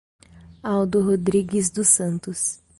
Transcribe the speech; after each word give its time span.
Aldo 0.63 0.99
Rodrigues 1.03 1.69
dos 1.71 1.89
Santos 1.89 2.59